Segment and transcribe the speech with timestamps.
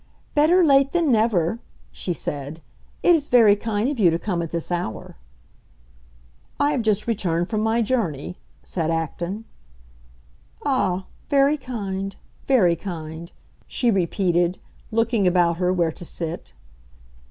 [0.33, 1.59] "Better late than never,"
[1.91, 2.59] she said.
[3.03, 5.15] "It is very kind of you to come at this hour."
[6.59, 9.45] "I have just returned from my journey," said Acton.
[10.65, 12.15] "Ah, very kind,
[12.47, 13.31] very kind,"
[13.67, 14.57] she repeated,
[14.89, 16.53] looking about her where to sit.